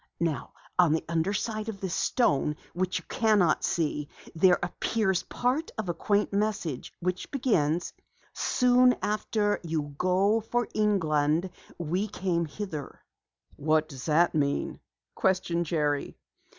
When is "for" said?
10.39-10.65